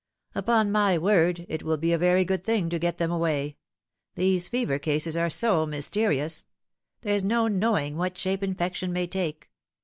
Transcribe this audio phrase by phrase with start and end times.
[0.33, 3.57] "Upon my word, it will be a very good thing to get them away.
[4.15, 6.47] These fever cases are so mysterious.
[7.01, 9.51] There's no knowing what shape infection may take.